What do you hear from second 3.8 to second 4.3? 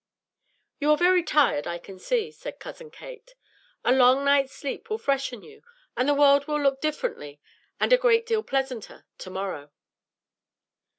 "A long